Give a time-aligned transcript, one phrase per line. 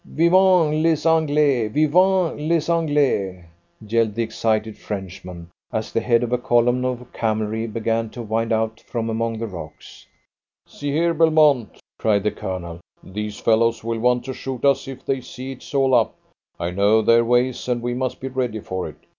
[0.03, 1.67] Vivent les Anglais!
[1.67, 3.43] Vivent les Anglais!_"
[3.87, 8.51] yelled the excited Frenchman, as the head of a column of camelry began to wind
[8.51, 10.07] out from among the rocks.
[10.65, 12.79] "See here, Belmont," cried the Colonel.
[13.03, 16.15] "These fellows will want to shoot us if they see it is all up.
[16.59, 18.97] I know their ways, and we must be ready for it.